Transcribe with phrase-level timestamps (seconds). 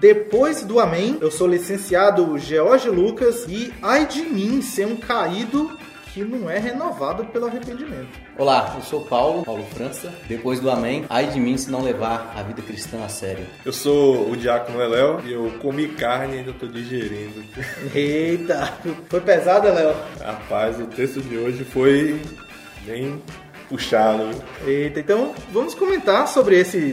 [0.00, 5.78] Depois do Amém, eu sou licenciado George Lucas e ai de mim ser um caído
[6.12, 8.08] que não é renovado pelo arrependimento.
[8.38, 10.12] Olá, eu sou Paulo, Paulo França.
[10.28, 13.44] Depois do Amém, ai de mim se não levar a vida cristã a sério.
[13.64, 17.42] Eu sou o Diácono Eléo e eu comi carne e ainda tô digerindo.
[17.92, 18.72] Eita,
[19.08, 19.94] foi pesado, Léo?
[20.20, 22.20] Rapaz, o texto de hoje foi
[22.86, 23.20] bem
[23.68, 24.30] puxado.
[24.66, 26.92] Eita, então vamos comentar sobre esse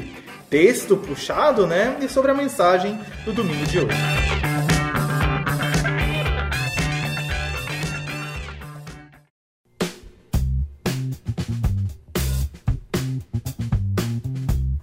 [0.52, 1.98] texto puxado, né?
[2.02, 3.98] E sobre a mensagem do domingo de hoje.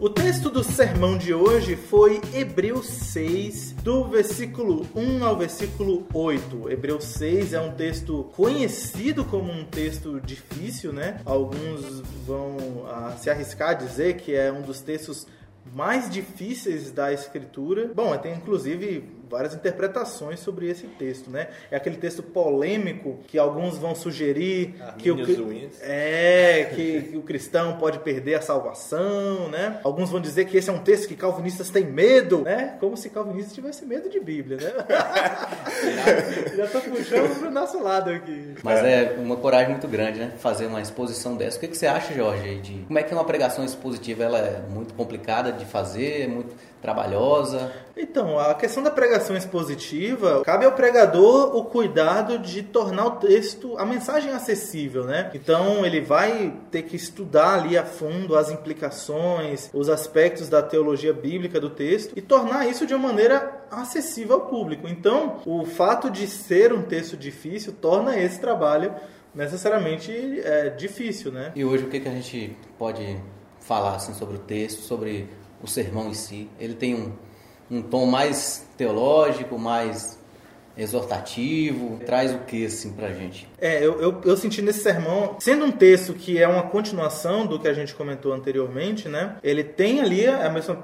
[0.00, 6.70] O texto do sermão de hoje foi Hebreus 6, do versículo 1 ao versículo 8.
[6.70, 11.20] Hebreus 6 é um texto conhecido como um texto difícil, né?
[11.26, 15.26] Alguns vão ah, se arriscar a dizer que é um dos textos
[15.74, 17.90] mais difíceis da escritura.
[17.94, 21.48] Bom, tem inclusive várias interpretações sobre esse texto, né?
[21.70, 25.18] É aquele texto polêmico que alguns vão sugerir que o
[25.80, 29.80] é que, que, o cristão pode perder a salvação, né?
[29.84, 32.76] Alguns vão dizer que esse é um texto que calvinistas têm medo, né?
[32.80, 34.72] Como se calvinistas tivessem medo de Bíblia, né?
[36.56, 38.54] Já tô puxando pro nosso lado aqui.
[38.62, 40.32] Mas é uma coragem muito grande, né?
[40.38, 41.56] Fazer uma exposição dessa.
[41.56, 44.62] O que, que você acha, Jorge, de como é que uma pregação expositiva ela é
[44.70, 47.72] muito complicada de fazer, é muito trabalhosa?
[47.96, 53.76] Então, a questão da pregação expositiva, cabe ao pregador o cuidado de tornar o texto,
[53.78, 55.30] a mensagem acessível, né?
[55.34, 61.12] Então, ele vai ter que estudar ali a fundo as implicações, os aspectos da teologia
[61.12, 64.88] bíblica do texto e tornar isso de uma maneira acessível ao público.
[64.88, 68.94] Então, o fato de ser um texto difícil torna esse trabalho
[69.34, 71.52] necessariamente é, difícil, né?
[71.54, 73.20] E hoje o que, que a gente pode
[73.60, 75.28] falar assim, sobre o texto, sobre
[75.62, 76.48] o sermão em si.
[76.58, 77.12] Ele tem um,
[77.70, 80.18] um tom mais teológico, mais
[80.76, 83.48] exortativo, traz o que assim pra gente?
[83.60, 87.58] É, eu, eu, eu, senti nesse sermão, sendo um texto que é uma continuação do
[87.58, 89.36] que a gente comentou anteriormente, né?
[89.42, 90.76] Ele tem ali a mesma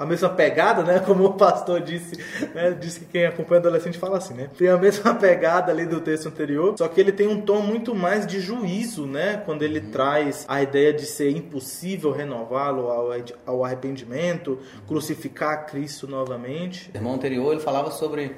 [0.00, 0.98] a mesma pegada, né?
[1.04, 2.16] Como o pastor disse,
[2.54, 2.70] né?
[2.70, 4.48] Disse que quem acompanha adolescente fala assim, né?
[4.56, 7.94] Tem a mesma pegada ali do texto anterior, só que ele tem um tom muito
[7.94, 9.42] mais de juízo, né?
[9.44, 9.90] Quando ele uhum.
[9.90, 13.10] traz a ideia de ser impossível renová-lo ao,
[13.44, 16.90] ao arrependimento, crucificar Cristo novamente.
[16.94, 18.34] O irmão anterior ele falava sobre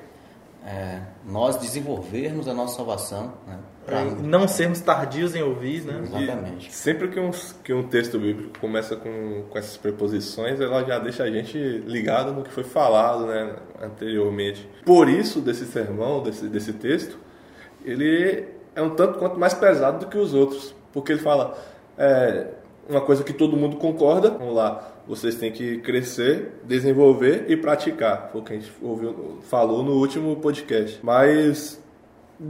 [0.65, 3.59] é, nós desenvolvermos a nossa salvação, né?
[3.85, 4.05] Pra...
[4.05, 6.03] não sermos tardios em ouvir, né?
[6.05, 6.69] Exatamente.
[6.69, 7.33] E sempre que um,
[7.65, 12.33] que um texto bíblico começa com, com essas preposições, ela já deixa a gente ligado
[12.33, 14.69] no que foi falado né, anteriormente.
[14.85, 17.19] Por isso, desse sermão, desse, desse texto,
[17.85, 18.47] ele
[18.77, 20.73] é um tanto quanto mais pesado do que os outros.
[20.93, 21.59] Porque ele fala
[21.99, 22.47] é,
[22.89, 28.31] uma coisa que todo mundo concorda, vamos lá, vocês têm que crescer, desenvolver e praticar.
[28.31, 31.01] Foi o que a gente ouviu, falou no último podcast.
[31.03, 31.83] Mas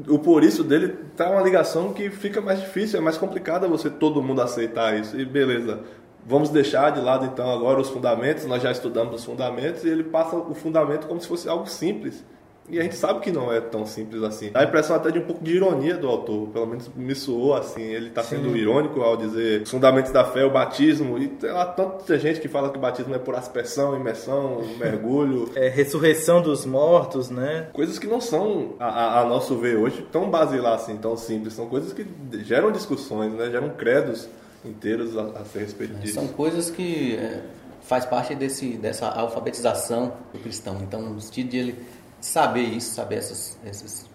[0.09, 3.91] o por isso dele tá uma ligação que fica mais difícil, é mais complicado você
[3.91, 5.19] todo mundo aceitar isso.
[5.19, 5.81] E beleza,
[6.27, 10.05] vamos deixar de lado então agora os fundamentos, nós já estudamos os fundamentos e ele
[10.05, 12.25] passa o fundamento como se fosse algo simples.
[12.73, 14.51] E a gente sabe que não é tão simples assim.
[14.51, 17.55] Dá a impressão até de um pouco de ironia do autor, pelo menos me soou
[17.55, 17.83] assim.
[17.83, 21.19] Ele está sendo irônico ao dizer os fundamentos da fé, o batismo.
[21.19, 25.51] E tem lá tanta gente que fala que o batismo é por aspersão, imersão, mergulho.
[25.55, 27.69] É ressurreição dos mortos, né?
[27.75, 31.53] Coisas que não são, a, a nosso ver hoje, tão basilar assim, tão simples.
[31.53, 32.07] São coisas que
[32.43, 33.51] geram discussões, né?
[33.51, 34.29] Geram credos
[34.65, 36.15] inteiros a, a ser respeito disso.
[36.15, 37.43] São coisas que é,
[37.83, 40.79] faz parte desse, dessa alfabetização do cristão.
[40.81, 41.79] Então, no sentido de ele
[42.23, 44.07] saber isso, saber essas, esses,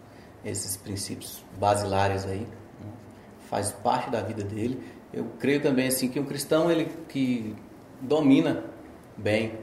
[0.44, 2.92] esses princípios basilares aí, né?
[3.50, 4.82] faz parte da vida dele.
[5.14, 7.54] Eu creio também assim que um cristão ele que
[8.02, 8.64] domina
[9.16, 9.54] bem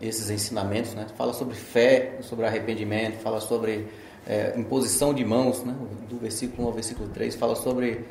[0.00, 1.06] esses ensinamentos, né?
[1.16, 3.88] Fala sobre fé, sobre arrependimento, fala sobre
[4.26, 5.74] é, imposição de mãos, né?
[6.08, 8.04] Do versículo 1 ao versículo 3, fala sobre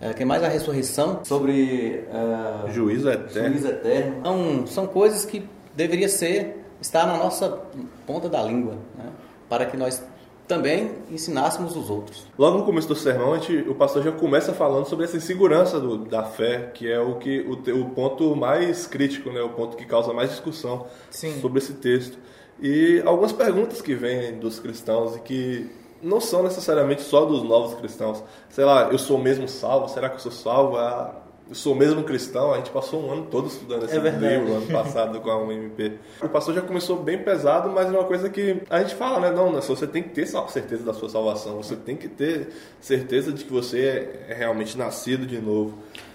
[0.00, 3.48] é, que mais a ressurreição, sobre é, juízo eterno.
[3.50, 4.16] Juízo eterno.
[4.18, 7.60] Então, são coisas que deveria ser está na nossa
[8.06, 9.10] ponta da língua, né?
[9.48, 10.02] para que nós
[10.50, 12.26] também ensinássemos os outros.
[12.36, 15.98] Logo no começo do sermão, gente, o pastor já começa falando sobre essa insegurança do,
[15.98, 19.84] da fé, que é o que o, o, ponto mais crítico, né, o ponto que
[19.84, 21.40] causa mais discussão Sim.
[21.40, 22.18] sobre esse texto.
[22.60, 25.70] E algumas perguntas que vêm dos cristãos e que
[26.02, 28.22] não são necessariamente só dos novos cristãos.
[28.48, 29.88] Sei lá, eu sou mesmo salvo?
[29.88, 30.76] Será que eu sou salvo?
[30.76, 31.19] Ah,
[31.50, 34.66] eu sou mesmo cristão, a gente passou um ano todo estudando esse é livro ano
[34.68, 35.98] passado com a UMP.
[36.22, 39.36] O pastor já começou bem pesado, mas é uma coisa que a gente fala, né?
[39.36, 39.60] Não, né?
[39.60, 42.50] você tem que ter certeza da sua salvação, você tem que ter
[42.80, 45.74] certeza de que você é realmente nascido de novo.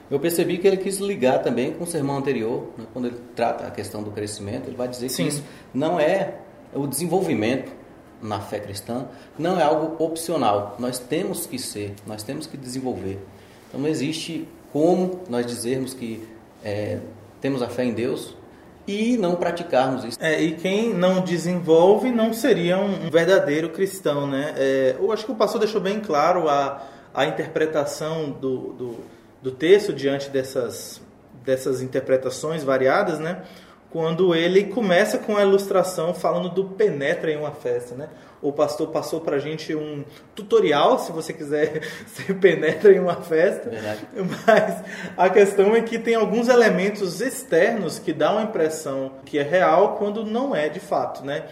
[0.09, 2.85] Eu percebi que ele quis ligar também com o sermão anterior, né?
[2.93, 5.23] quando ele trata a questão do crescimento, ele vai dizer Sim.
[5.23, 5.43] que isso
[5.73, 6.35] não é,
[6.73, 7.73] o desenvolvimento
[8.21, 9.05] na fé cristã
[9.37, 10.77] não é algo opcional.
[10.79, 13.19] Nós temos que ser, nós temos que desenvolver.
[13.67, 16.27] Então não existe como nós dizermos que
[16.61, 16.99] é,
[17.39, 18.35] temos a fé em Deus
[18.85, 20.17] e não praticarmos isso.
[20.19, 24.53] É, e quem não desenvolve não seria um verdadeiro cristão, né?
[24.57, 26.83] É, eu acho que o pastor deixou bem claro a,
[27.13, 28.95] a interpretação do, do,
[29.41, 31.01] do texto diante dessas,
[31.45, 33.43] dessas interpretações variadas, né?
[33.89, 38.09] Quando ele começa com a ilustração falando do penetra em uma festa, né?
[38.47, 40.05] O pastor passou para a gente um
[40.35, 43.71] tutorial, se você quiser ser penetra em uma festa.
[43.71, 44.07] Verdade.
[44.45, 44.83] Mas
[45.17, 49.95] a questão é que tem alguns elementos externos que dão a impressão que é real
[49.97, 51.45] quando não é de fato, né?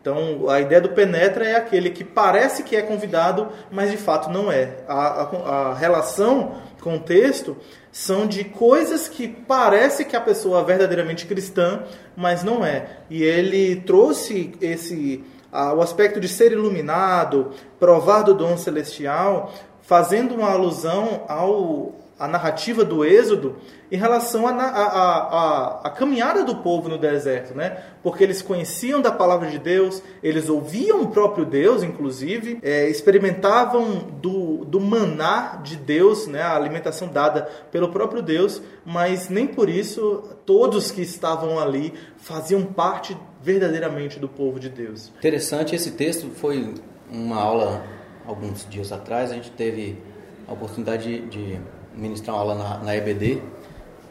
[0.00, 4.28] Então, a ideia do penetra é aquele que parece que é convidado, mas de fato
[4.28, 4.78] não é.
[4.88, 7.56] A, a, a relação com o texto
[7.92, 11.84] são de coisas que parece que a pessoa é verdadeiramente cristã,
[12.16, 12.86] mas não é.
[13.08, 19.52] E ele trouxe esse ah, o aspecto de ser iluminado, provar do dom celestial,
[19.82, 23.56] fazendo uma alusão ao a narrativa do Êxodo
[23.90, 27.82] em relação à a, a, a, a, caminhada do povo no deserto, né?
[28.02, 34.06] Porque eles conheciam da palavra de Deus, eles ouviam o próprio Deus, inclusive, é, experimentavam
[34.20, 36.42] do, do maná de Deus, né?
[36.42, 42.62] A alimentação dada pelo próprio Deus, mas nem por isso todos que estavam ali faziam
[42.64, 45.10] parte verdadeiramente do povo de Deus.
[45.18, 46.74] Interessante, esse texto foi
[47.10, 47.82] uma aula
[48.26, 49.98] alguns dias atrás, a gente teve
[50.46, 51.60] a oportunidade de, de
[51.94, 53.42] ministrar uma aula na, na, EBD,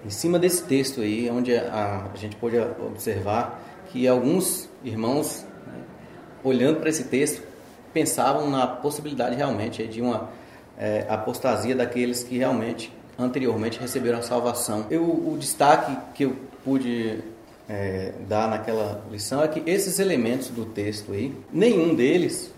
[0.05, 3.61] em cima desse texto aí, onde a, a gente pôde observar
[3.91, 5.73] que alguns irmãos, né,
[6.43, 7.41] olhando para esse texto,
[7.93, 10.29] pensavam na possibilidade realmente de uma
[10.77, 14.85] é, apostasia daqueles que realmente anteriormente receberam a salvação.
[14.89, 17.19] Eu, o destaque que eu pude
[17.67, 22.53] é, dar naquela lição é que esses elementos do texto aí, nenhum deles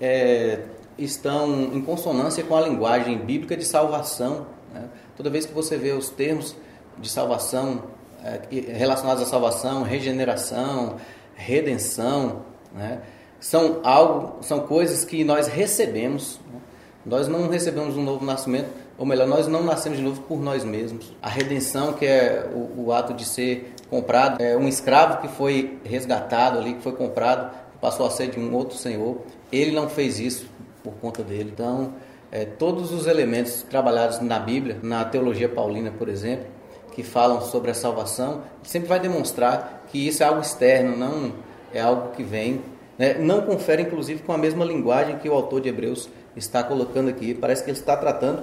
[0.00, 0.60] é,
[0.96, 4.88] estão em consonância com a linguagem bíblica de salvação né?
[5.16, 6.54] Toda vez que você vê os termos
[6.98, 7.84] de salvação
[8.24, 8.40] é,
[8.72, 10.96] relacionados à salvação, regeneração,
[11.34, 12.42] redenção,
[12.72, 13.00] né?
[13.38, 16.40] são algo, são coisas que nós recebemos.
[16.52, 16.60] Né?
[17.06, 20.64] Nós não recebemos um novo nascimento, ou melhor, nós não nascemos de novo por nós
[20.64, 21.14] mesmos.
[21.20, 25.78] A redenção, que é o, o ato de ser comprado, é um escravo que foi
[25.84, 29.18] resgatado ali, que foi comprado, passou a ser de um outro senhor.
[29.52, 30.48] Ele não fez isso
[30.82, 31.50] por conta dele.
[31.52, 31.92] Então,
[32.34, 36.46] é, todos os elementos trabalhados na Bíblia, na teologia paulina, por exemplo,
[36.92, 41.32] que falam sobre a salvação, sempre vai demonstrar que isso é algo externo, não
[41.72, 42.60] é algo que vem.
[42.98, 43.14] Né?
[43.14, 47.34] Não confere, inclusive, com a mesma linguagem que o autor de Hebreus está colocando aqui.
[47.34, 48.42] Parece que ele está tratando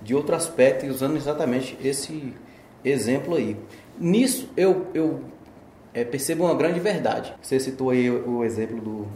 [0.00, 2.32] de outro aspecto e usando exatamente esse
[2.82, 3.54] exemplo aí.
[3.98, 5.20] Nisso, eu, eu
[5.92, 7.34] é, percebo uma grande verdade.
[7.42, 9.06] Você citou aí o, o exemplo do,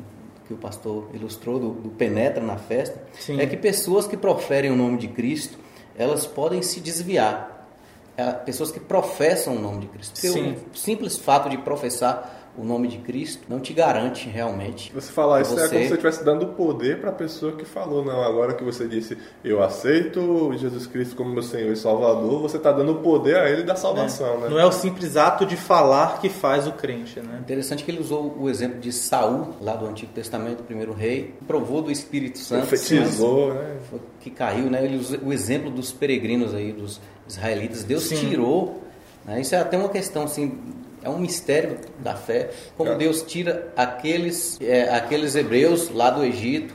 [0.50, 3.40] que o pastor ilustrou do, do penetra na festa, Sim.
[3.40, 5.56] é que pessoas que proferem o nome de Cristo,
[5.96, 7.68] elas podem se desviar.
[8.16, 10.14] É, pessoas que professam o nome de Cristo.
[10.14, 10.56] Porque Sim.
[10.74, 14.92] o simples fato de professar o nome de Cristo não te garante realmente.
[14.92, 15.60] Você falar isso você...
[15.60, 18.04] é como se você estivesse dando poder para a pessoa que falou.
[18.04, 22.56] Não, agora que você disse, eu aceito Jesus Cristo como meu Senhor e Salvador, você
[22.56, 24.34] está dando poder a Ele da salvação.
[24.34, 24.38] É.
[24.38, 24.48] Né?
[24.50, 27.20] Não é o simples ato de falar que faz o crente.
[27.20, 27.38] Né?
[27.40, 31.34] Interessante que ele usou o exemplo de Saul, lá do Antigo Testamento, o primeiro rei,
[31.46, 32.66] provou do Espírito Santo.
[32.66, 33.76] Profetizou, né?
[34.20, 34.84] Que caiu, né?
[34.84, 37.84] Ele usou o exemplo dos peregrinos aí, dos israelitas.
[37.84, 38.16] Deus Sim.
[38.16, 38.82] tirou.
[39.24, 39.40] Né?
[39.40, 40.58] Isso é até uma questão assim
[41.02, 42.94] é um mistério da fé, como.
[42.94, 46.74] Deus tira aqueles, é, aqueles hebreus lá do Egito,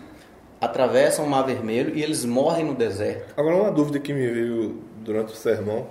[0.59, 3.33] atravessam o Mar Vermelho e eles morrem no deserto.
[3.37, 5.87] Agora, uma dúvida que me veio durante o sermão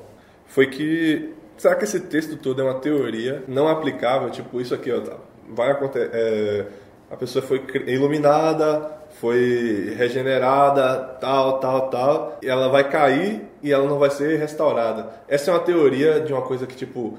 [0.47, 4.31] foi que será que esse texto todo é uma teoria não aplicável?
[4.31, 5.17] Tipo, isso aqui, ó, tá,
[5.49, 6.11] vai acontecer.
[6.13, 6.67] É,
[7.11, 13.87] a pessoa foi iluminada, foi regenerada, tal, tal, tal, e ela vai cair e ela
[13.89, 15.11] não vai ser restaurada.
[15.29, 17.17] Essa é uma teoria de uma coisa que, tipo,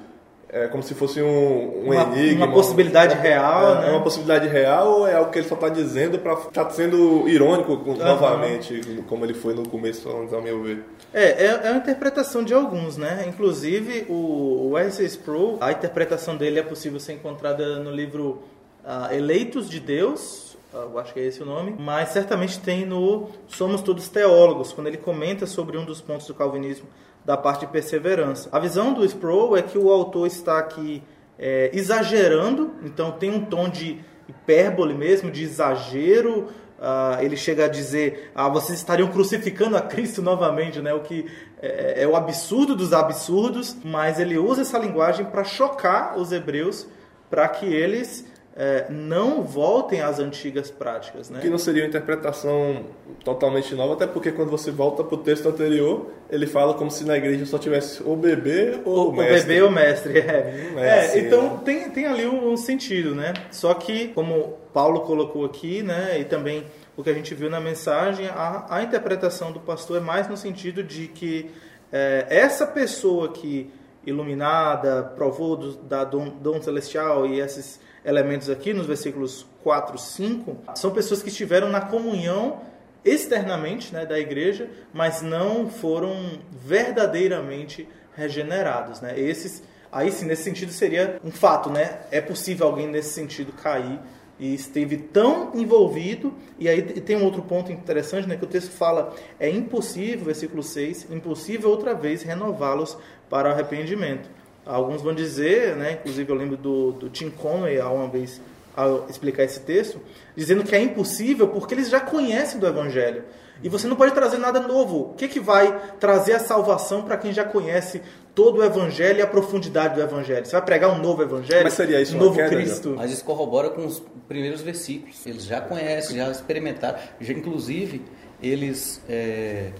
[0.55, 2.45] é como se fosse um, um uma, enigma.
[2.45, 3.87] Uma possibilidade uma, real, é, né?
[3.89, 6.69] É uma possibilidade real ou é algo que ele só está dizendo para estar tá
[6.69, 7.97] sendo irônico uhum.
[7.97, 10.81] novamente, como ele foi no começo, ao meu ver?
[11.13, 13.25] É, é, é a interpretação de alguns, né?
[13.27, 15.03] Inclusive, o, o R.C.
[15.03, 18.41] Sproul, a interpretação dele é possível ser encontrada no livro
[18.85, 22.85] uh, Eleitos de Deus, uh, eu acho que é esse o nome, mas certamente tem
[22.85, 26.87] no Somos Todos Teólogos, quando ele comenta sobre um dos pontos do calvinismo
[27.25, 28.47] da parte de perseverança.
[28.51, 31.01] A visão do Sproul é que o autor está aqui
[31.37, 36.47] é, exagerando, então tem um tom de hipérbole mesmo, de exagero.
[36.77, 40.93] Uh, ele chega a dizer: ah, vocês estariam crucificando a Cristo novamente, né?
[40.93, 41.25] o que
[41.61, 46.85] é, é o absurdo dos absurdos, mas ele usa essa linguagem para chocar os hebreus,
[47.29, 48.25] para que eles
[48.55, 51.29] é, não voltem às antigas práticas.
[51.29, 51.39] Né?
[51.41, 52.85] Que não seria uma interpretação
[53.23, 57.03] totalmente nova, até porque quando você volta para o texto anterior, ele fala como se
[57.03, 59.35] na igreja só tivesse o bebê ou o, o mestre.
[59.35, 60.75] O bebê ou o mestre, é.
[60.77, 63.33] é, então tem, tem ali um sentido, né?
[63.51, 67.59] Só que, como Paulo colocou aqui, né, e também o que a gente viu na
[67.59, 71.51] mensagem, a, a interpretação do pastor é mais no sentido de que
[71.91, 73.69] é, essa pessoa que
[74.05, 80.57] iluminada, provou do, da dom, dom celestial e esses elementos aqui nos versículos 4, 5,
[80.75, 82.61] são pessoas que estiveram na comunhão
[83.03, 89.01] externamente né, da igreja, mas não foram verdadeiramente regenerados.
[89.01, 89.19] Né?
[89.19, 91.99] Esses, aí sim, nesse sentido seria um fato, né?
[92.11, 93.99] É possível alguém nesse sentido cair
[94.39, 98.69] e esteve tão envolvido, e aí tem um outro ponto interessante, né, que o texto
[98.71, 102.97] fala, é impossível, versículo 6, impossível outra vez renová-los
[103.29, 104.29] para o arrependimento.
[104.65, 108.41] Alguns vão dizer, né, inclusive eu lembro do, do Tim Conway, uma vez,
[108.75, 110.01] ao explicar esse texto,
[110.35, 113.23] dizendo que é impossível porque eles já conhecem do Evangelho.
[113.63, 115.11] E você não pode trazer nada novo.
[115.11, 118.01] O que, que vai trazer a salvação para quem já conhece
[118.33, 120.45] todo o Evangelho e a profundidade do Evangelho?
[120.45, 121.63] Você vai pregar um novo Evangelho?
[121.63, 122.95] Mas seria isso um novo queda, Cristo?
[122.97, 125.25] Mas isso corrobora com os primeiros versículos.
[125.25, 126.99] Eles já conhecem, já experimentaram.
[127.21, 128.01] Já, inclusive,
[128.41, 129.01] eles...
[129.07, 129.71] É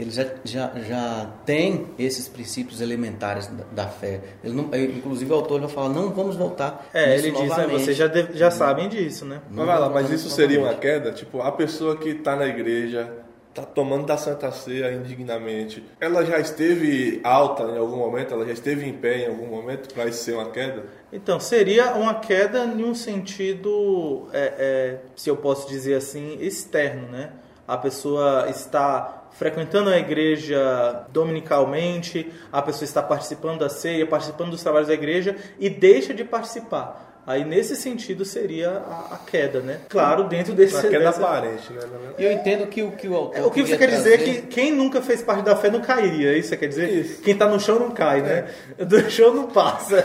[0.00, 4.20] ele já, já, já tem esses princípios elementares da, da fé.
[4.42, 6.88] Ele não, inclusive o autor vai falar, não vamos voltar.
[6.94, 9.42] É, ele diz, né, vocês já, deve, já sabem disso, né?
[9.50, 11.12] Mas vai lá, mas isso seria uma queda?
[11.12, 13.12] Tipo, a pessoa que está na igreja,
[13.50, 18.52] está tomando da Santa Ceia indignamente, ela já esteve alta em algum momento, ela já
[18.52, 20.84] esteve em pé em algum momento para isso ser uma queda?
[21.12, 27.08] Então, seria uma queda em um sentido, é, é, se eu posso dizer assim, externo,
[27.08, 27.32] né?
[27.68, 34.62] A pessoa está frequentando a igreja dominicalmente, a pessoa está participando da ceia, participando dos
[34.62, 37.22] trabalhos da igreja e deixa de participar.
[37.26, 39.80] Aí, nesse sentido, seria a, a queda, né?
[39.88, 40.76] Claro, dentro desse...
[40.76, 41.22] A queda dessa...
[41.22, 41.80] aparente, né?
[42.18, 44.18] E eu entendo que o que o autor é, O que você quer dizer é
[44.18, 46.90] que quem nunca fez parte da fé não cairia, é isso você quer dizer?
[46.90, 47.22] Isso.
[47.22, 48.46] Quem está no chão não cai, né?
[48.76, 48.84] É.
[48.84, 50.04] Do chão não passa.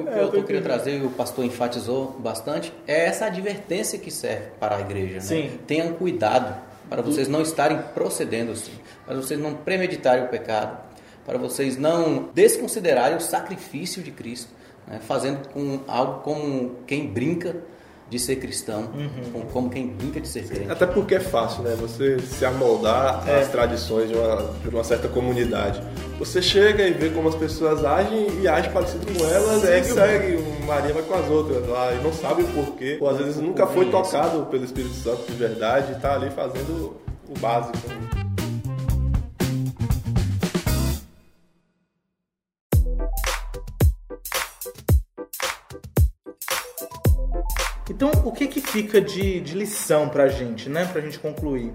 [0.00, 3.98] o que é, o autor queria trazer, e o pastor enfatizou bastante, é essa advertência
[3.98, 5.20] que serve para a igreja, né?
[5.20, 5.58] Sim.
[5.66, 8.72] Tenham cuidado para vocês não estarem procedendo assim,
[9.04, 10.78] para vocês não premeditarem o pecado,
[11.24, 14.50] para vocês não desconsiderarem o sacrifício de Cristo,
[14.86, 17.56] né, fazendo com algo como quem brinca
[18.10, 19.42] de ser cristão, uhum.
[19.52, 20.70] como quem brinca de ser crente.
[20.70, 21.76] Até porque é fácil, né?
[21.78, 23.40] Você se amoldar é.
[23.40, 25.82] às tradições de uma, de uma certa comunidade.
[26.18, 30.42] Você chega e vê como as pessoas agem e age parecido com elas e segue.
[30.66, 32.98] Maria vai com as outras lá e não sabe o porquê.
[33.00, 36.96] Ou às vezes nunca foi tocado pelo Espírito Santo de verdade e está ali fazendo
[37.28, 37.78] o básico.
[47.98, 50.84] Então, o que que fica de, de lição para a gente, né?
[50.84, 51.72] Para a gente concluir.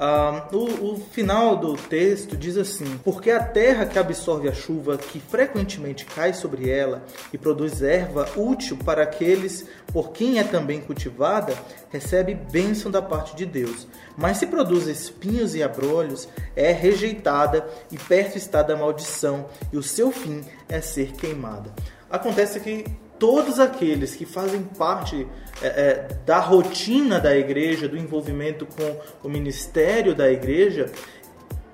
[0.00, 4.96] Uh, o, o, final do texto diz assim: Porque a terra que absorve a chuva
[4.96, 10.80] que frequentemente cai sobre ela e produz erva útil para aqueles por quem é também
[10.80, 11.52] cultivada,
[11.90, 13.86] recebe bênção da parte de Deus.
[14.16, 19.82] Mas se produz espinhos e abrolhos, é rejeitada e perto está da maldição, e o
[19.82, 21.70] seu fim é ser queimada.
[22.10, 22.86] Acontece que
[23.18, 25.26] todos aqueles que fazem parte
[25.62, 30.90] é, é, da rotina da igreja, do envolvimento com o ministério da igreja,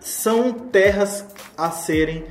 [0.00, 1.24] são terras
[1.56, 2.24] a serem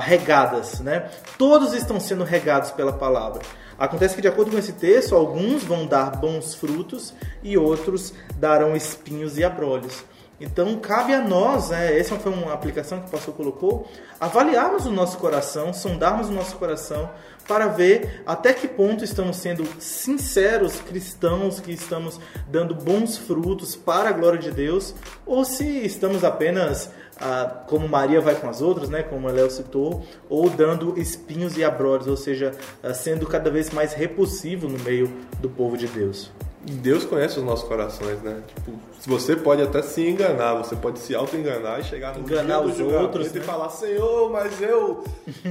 [0.00, 1.08] regadas, né?
[1.38, 3.40] Todos estão sendo regados pela palavra.
[3.78, 8.74] Acontece que, de acordo com esse texto, alguns vão dar bons frutos e outros darão
[8.74, 10.04] espinhos e abrolhos.
[10.40, 13.88] Então, cabe a nós, né, essa foi uma aplicação que o pastor colocou,
[14.20, 17.10] avaliarmos o nosso coração, sondarmos o nosso coração
[17.46, 24.10] para ver até que ponto estamos sendo sinceros cristãos, que estamos dando bons frutos para
[24.10, 24.94] a glória de Deus,
[25.26, 30.06] ou se estamos apenas, ah, como Maria vai com as outras, né, como Léo citou,
[30.28, 35.10] ou dando espinhos e abrolhos, ou seja, ah, sendo cada vez mais repulsivo no meio
[35.40, 36.30] do povo de Deus.
[36.70, 38.42] Deus conhece os nossos corações, né?
[38.54, 38.72] Tipo,
[39.06, 42.80] você pode até se enganar, você pode se auto-enganar e chegar no enganar dia os
[42.80, 43.40] outros né?
[43.40, 45.04] e falar, Senhor, mas eu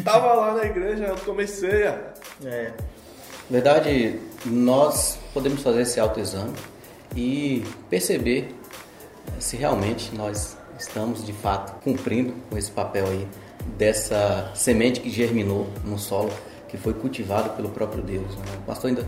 [0.03, 2.13] tava lá na igreja, eu tomei ceia.
[2.45, 2.71] É.
[3.49, 6.53] Verdade, nós podemos fazer esse autoexame
[7.15, 8.53] e perceber
[9.39, 13.27] se realmente nós estamos de fato cumprindo com esse papel aí
[13.77, 16.31] dessa semente que germinou no solo,
[16.67, 18.35] que foi cultivado pelo próprio Deus.
[18.35, 18.43] Né?
[18.59, 19.07] O pastor ainda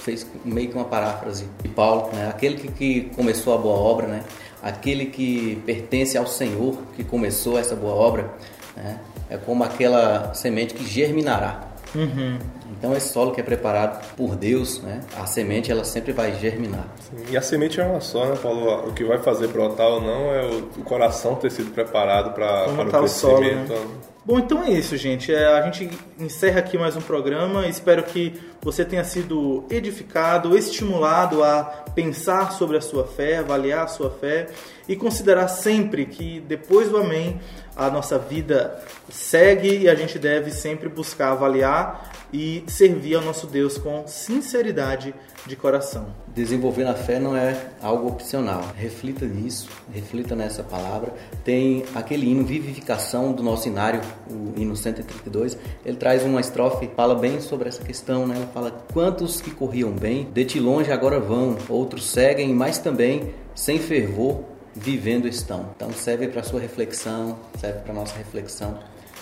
[0.00, 2.28] fez meio que uma paráfrase de Paulo, né?
[2.28, 4.24] aquele que, que, começou a boa obra, né?
[4.62, 8.30] aquele que pertence ao Senhor, que começou essa boa obra,
[8.76, 8.98] né?
[9.28, 11.68] é como aquela semente que germinará.
[11.94, 12.38] Uhum.
[12.80, 16.88] Então esse solo que é preparado por Deus, né, a semente ela sempre vai germinar.
[16.98, 18.88] Sim, e a semente é uma só, né, Paulo?
[18.88, 22.88] O que vai fazer brotar ou não é o, coração ter sido preparado pra, para
[22.88, 23.68] o crescimento.
[23.68, 23.86] Solo, né?
[24.24, 25.32] Bom, então é isso, gente.
[25.32, 27.66] É, a gente encerra aqui mais um programa.
[27.66, 33.88] Espero que você tenha sido edificado, estimulado a pensar sobre a sua fé, avaliar a
[33.88, 34.48] sua fé
[34.88, 37.40] e considerar sempre que depois do Amém
[37.74, 43.46] a nossa vida segue e a gente deve sempre buscar avaliar e servir ao nosso
[43.46, 45.14] Deus com sinceridade
[45.46, 46.14] de coração.
[46.34, 48.62] Desenvolver na fé não é algo opcional.
[48.76, 51.12] Reflita nisso, reflita nessa palavra.
[51.44, 55.56] Tem aquele hino Vivificação do nosso inário, o hino 132.
[55.84, 58.36] Ele traz uma estrofe, fala bem sobre essa questão, né?
[58.36, 63.34] Ele fala: Quantos que corriam bem, de ti longe agora vão, outros seguem, mas também
[63.54, 64.44] sem fervor
[64.74, 65.70] vivendo estão.
[65.76, 68.78] Então serve para sua reflexão, serve para nossa reflexão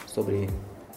[0.06, 0.48] sobre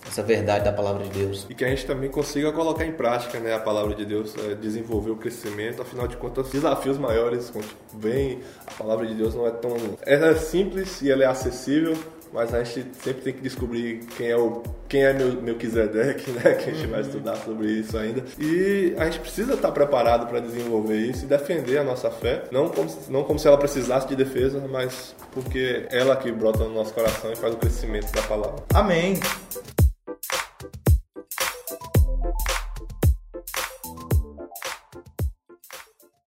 [0.08, 1.46] essa verdade da palavra de Deus.
[1.50, 4.56] E que a gente também consiga colocar em prática né, a palavra de Deus, é,
[4.56, 7.52] desenvolver o crescimento, afinal de contas, desafios maiores
[7.94, 9.76] vem, a palavra de Deus não é tão.
[10.06, 11.96] Ela é simples e ela é acessível,
[12.34, 16.32] mas a gente sempre tem que descobrir quem é o quem é meu, meu Kizedek,
[16.32, 16.54] né?
[16.56, 18.24] Que a gente vai estudar sobre isso ainda.
[18.38, 22.68] E a gente precisa estar preparado para desenvolver isso e defender a nossa fé, não
[22.68, 26.94] como, não como se ela precisasse de defesa, mas porque ela que brota no nosso
[26.94, 28.64] coração e faz o crescimento da palavra.
[28.74, 29.18] Amém.